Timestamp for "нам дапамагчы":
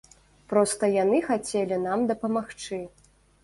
1.87-2.85